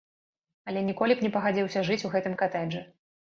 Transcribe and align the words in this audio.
Але 0.71 0.81
ніколі 0.87 1.17
б 1.19 1.25
не 1.25 1.31
пагадзіўся 1.35 1.85
жыць 1.91 1.99
у 2.11 2.11
гэтым 2.15 2.33
катэджы. 2.41 2.81